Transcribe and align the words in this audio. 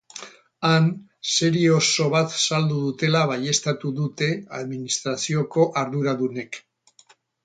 Han, 0.67 0.85
serie 1.31 1.67
oso 1.73 2.07
bat 2.15 2.31
saldu 2.43 2.79
dutela 2.85 3.21
baieztatu 3.31 3.91
dute 3.99 4.31
administrazioko 4.61 5.67
arduradunek. 5.83 6.59